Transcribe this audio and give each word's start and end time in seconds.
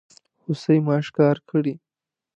هوسۍ 0.43 0.77
ما 0.85 0.95
ښکار 1.07 1.37
کړي 1.49 1.73